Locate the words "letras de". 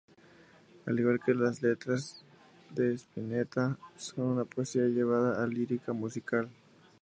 1.61-2.95